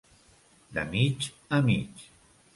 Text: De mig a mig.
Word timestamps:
De 0.77 0.85
mig 0.95 1.29
a 1.59 1.61
mig. 1.69 2.09